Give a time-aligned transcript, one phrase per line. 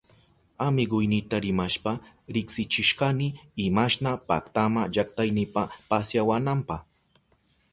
[0.67, 1.93] Amiguynita rimashpa
[2.35, 3.27] riksichishkani
[3.65, 6.75] imashna paktama llaktaynipa pasyawananpa.